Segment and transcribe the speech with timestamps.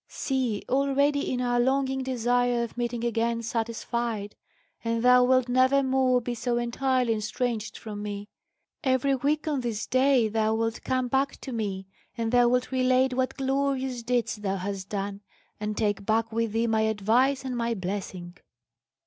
[0.07, 4.35] See, already is our longing desire of meeting again satisfied,
[4.83, 8.27] and thou wilt never more be so entirely estranged from me.
[8.83, 11.85] Every week on this day thou wilt come back to me,
[12.17, 15.21] and thou wilt relate what glorious deeds thou hast done,
[15.59, 18.37] and take back with thee my advice and my blessing."